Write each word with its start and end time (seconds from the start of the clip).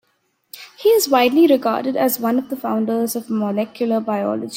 He 0.79 0.89
is 0.89 1.07
widely 1.07 1.45
regarded 1.45 1.95
as 1.95 2.19
one 2.19 2.39
of 2.39 2.49
the 2.49 2.55
founders 2.55 3.15
of 3.15 3.29
molecular 3.29 3.99
biology. 3.99 4.49